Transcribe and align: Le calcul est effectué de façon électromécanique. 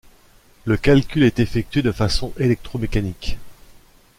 Le 0.65 0.77
calcul 0.77 1.21
est 1.21 1.37
effectué 1.39 1.83
de 1.83 1.91
façon 1.91 2.33
électromécanique. 2.39 3.37